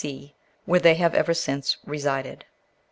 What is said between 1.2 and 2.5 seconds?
since resided.